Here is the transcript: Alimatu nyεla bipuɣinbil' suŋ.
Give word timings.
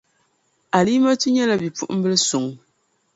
Alimatu 0.77 1.25
nyεla 1.31 1.55
bipuɣinbil' 1.61 2.21
suŋ. 2.29 2.45